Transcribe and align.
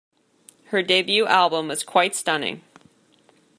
Her 0.69 0.81
debut 0.81 1.27
album 1.27 1.67
was 1.67 1.83
quite 1.83 2.15
stunning. 2.15 2.63